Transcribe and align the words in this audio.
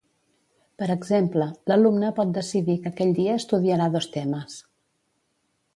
Per 0.83 0.87
exemple, 0.93 1.47
l’alumne 1.71 2.09
pot 2.21 2.33
decidir 2.39 2.77
que 2.87 2.93
aquell 2.93 3.15
dia 3.21 3.39
estudiarà 3.43 3.93
dos 3.99 4.13
temes. 4.19 4.59